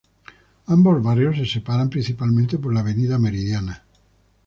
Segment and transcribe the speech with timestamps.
[0.65, 3.83] Ambos barrios se separan principalmente por la Avenida Meridiana.